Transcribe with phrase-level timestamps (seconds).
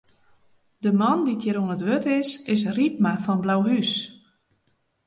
[0.83, 3.93] De man dy't hjir oan it wurd is, is Rypma fan Blauhûs.